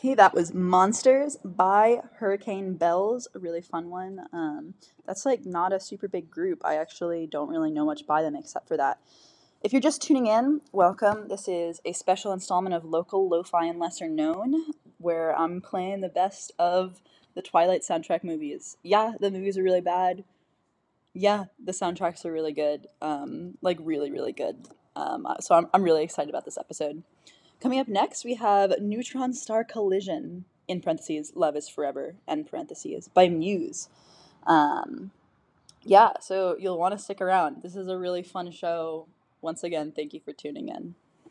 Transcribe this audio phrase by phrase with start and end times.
[0.00, 4.24] Okay, that was Monsters by Hurricane Bells, a really fun one.
[4.32, 4.72] Um,
[5.06, 6.62] that's like not a super big group.
[6.64, 8.98] I actually don't really know much by them except for that.
[9.62, 11.28] If you're just tuning in, welcome.
[11.28, 16.08] This is a special installment of Local Lo-Fi and Lesser Known, where I'm playing the
[16.08, 17.02] best of
[17.34, 18.78] the Twilight soundtrack movies.
[18.82, 20.24] Yeah, the movies are really bad.
[21.12, 22.86] Yeah, the soundtracks are really good.
[23.02, 24.66] Um, like really, really good.
[24.96, 27.02] Um, so I'm, I'm really excited about this episode.
[27.60, 33.08] Coming up next, we have Neutron Star Collision, in parentheses, Love is Forever, end parentheses,
[33.08, 33.88] by Muse.
[34.46, 35.10] Um,
[35.82, 37.62] yeah, so you'll want to stick around.
[37.62, 39.08] This is a really fun show.
[39.42, 40.94] Once again, thank you for tuning in.